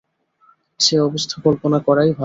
সে 0.79 0.95
অবস্থা 1.01 1.35
কল্পনা 1.45 1.77
করাই 1.87 2.07
ভালো। 2.07 2.13